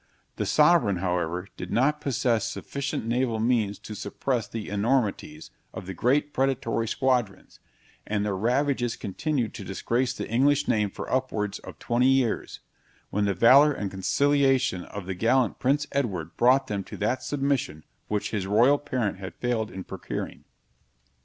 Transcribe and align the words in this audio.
The 0.37 0.47
sovereign, 0.47 0.95
however, 0.95 1.47
did 1.57 1.69
not 1.71 2.01
possess 2.01 2.47
sufficient 2.49 3.05
naval 3.05 3.39
means 3.39 3.77
to 3.77 3.93
suppress 3.93 4.47
the 4.47 4.67
enormities 4.67 5.51
of 5.75 5.85
the 5.85 5.93
great 5.93 6.33
predatory 6.33 6.87
squadrons, 6.87 7.59
and 8.07 8.25
their 8.25 8.35
ravages 8.35 8.95
continued 8.95 9.53
to 9.53 9.63
disgrace 9.63 10.11
the 10.15 10.27
English 10.27 10.67
name 10.67 10.89
for 10.89 11.07
upwards 11.13 11.59
of 11.59 11.77
twenty 11.77 12.07
years, 12.09 12.61
when 13.11 13.25
the 13.25 13.35
valor 13.35 13.73
and 13.73 13.91
conciliation 13.91 14.85
of 14.85 15.05
the 15.05 15.13
gallant 15.13 15.59
Prince 15.59 15.85
Edward 15.91 16.35
brought 16.35 16.65
them 16.65 16.83
to 16.85 16.97
that 16.97 17.21
submission 17.21 17.83
which 18.07 18.31
his 18.31 18.47
royal 18.47 18.79
parent 18.79 19.19
had 19.19 19.35
failed 19.35 19.69
in 19.69 19.83
procuring. 19.83 20.45